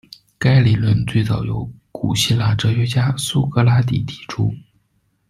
[0.39, 4.51] 该理论最早由古希腊哲学家苏格拉底提出。